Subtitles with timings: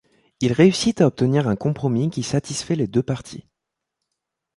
[0.39, 3.45] Il réussit à obtenir un compromis qui satisfait les deux parties.